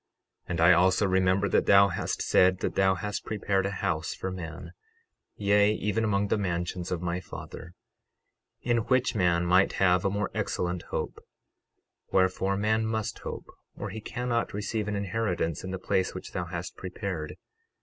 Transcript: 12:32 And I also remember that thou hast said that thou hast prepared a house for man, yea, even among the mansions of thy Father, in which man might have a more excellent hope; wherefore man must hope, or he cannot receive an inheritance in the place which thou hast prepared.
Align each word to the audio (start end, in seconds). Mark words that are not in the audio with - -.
12:32 0.47 0.49
And 0.49 0.61
I 0.61 0.73
also 0.73 1.05
remember 1.05 1.47
that 1.47 1.67
thou 1.67 1.89
hast 1.89 2.23
said 2.23 2.61
that 2.61 2.73
thou 2.73 2.95
hast 2.95 3.23
prepared 3.23 3.67
a 3.67 3.81
house 3.85 4.15
for 4.15 4.31
man, 4.31 4.71
yea, 5.35 5.73
even 5.75 6.03
among 6.03 6.29
the 6.29 6.39
mansions 6.39 6.89
of 6.91 7.01
thy 7.01 7.19
Father, 7.19 7.75
in 8.63 8.77
which 8.87 9.13
man 9.13 9.45
might 9.45 9.73
have 9.73 10.03
a 10.03 10.09
more 10.09 10.31
excellent 10.33 10.81
hope; 10.89 11.23
wherefore 12.11 12.57
man 12.57 12.83
must 12.83 13.19
hope, 13.19 13.45
or 13.77 13.91
he 13.91 14.01
cannot 14.01 14.55
receive 14.55 14.87
an 14.87 14.95
inheritance 14.95 15.63
in 15.63 15.69
the 15.69 15.77
place 15.77 16.15
which 16.15 16.31
thou 16.31 16.45
hast 16.45 16.75
prepared. 16.75 17.35